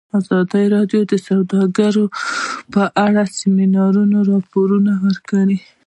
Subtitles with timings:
[0.19, 2.05] ازادي راډیو د سوداګري
[2.73, 5.57] په اړه د سیمینارونو راپورونه ورکړي.